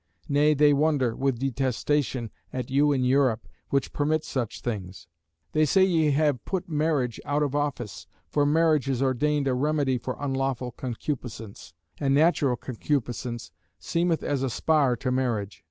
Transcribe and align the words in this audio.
Nay 0.27 0.55
they 0.55 0.73
wonder 0.73 1.15
(with 1.15 1.37
detestation) 1.37 2.31
at 2.51 2.71
you 2.71 2.91
in 2.91 3.03
Europe, 3.03 3.47
which 3.69 3.93
permit 3.93 4.23
such 4.23 4.61
things. 4.61 5.05
They 5.51 5.63
say 5.63 5.83
ye 5.83 6.09
have 6.09 6.43
put 6.43 6.67
marriage 6.67 7.19
out 7.23 7.43
of 7.43 7.53
office: 7.53 8.07
for 8.27 8.43
marriage 8.43 8.89
is 8.89 9.03
ordained 9.03 9.47
a 9.47 9.53
remedy 9.53 9.99
for 9.99 10.17
unlawful 10.19 10.71
concupiscence; 10.71 11.75
and 11.99 12.15
natural 12.15 12.55
concupiscence 12.55 13.51
seemeth 13.77 14.23
as 14.23 14.41
a 14.41 14.49
spar 14.49 14.95
to 14.95 15.11
marriage. 15.11 15.59